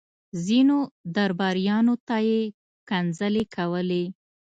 ځينو 0.45 0.77
درباريانو 1.15 1.95
ته 2.07 2.17
يې 2.27 2.41
کنځلې 2.89 3.43
کولې. 3.55 4.05